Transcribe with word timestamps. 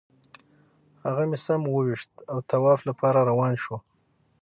هغه 1.03 1.23
مې 1.29 1.37
سم 1.45 1.61
وویشت 1.67 2.11
او 2.31 2.37
طواف 2.51 2.79
لپاره 2.89 3.27
روان 3.29 3.53
شوو. 3.63 3.77